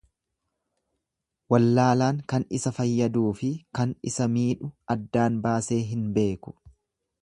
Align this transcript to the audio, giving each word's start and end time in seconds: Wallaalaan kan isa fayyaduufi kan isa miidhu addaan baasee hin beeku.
Wallaalaan 1.55 2.23
kan 2.33 2.47
isa 2.59 2.73
fayyaduufi 2.79 3.53
kan 3.81 3.95
isa 4.13 4.31
miidhu 4.39 4.75
addaan 4.97 5.41
baasee 5.49 5.83
hin 5.93 6.13
beeku. 6.19 6.61